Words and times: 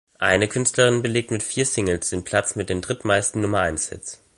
Eine 0.17 0.47
Künstlerin 0.47 1.03
belegt 1.03 1.29
mit 1.29 1.43
vier 1.43 1.63
Singles 1.63 2.09
den 2.09 2.23
Platz 2.23 2.55
mit 2.55 2.69
den 2.71 2.81
drittmeisten 2.81 3.39
Nummer-eins-Hits. 3.39 4.19